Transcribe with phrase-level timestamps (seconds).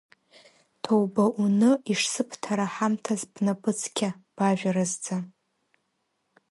[0.81, 5.17] Ҭоуба уны ишсыбҭара ҳамҭас бнапы цқьа, бажәа разӡа.